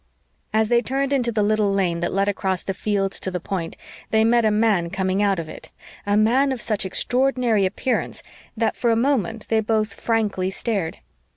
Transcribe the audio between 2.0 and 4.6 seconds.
led across the fields to the Point they met a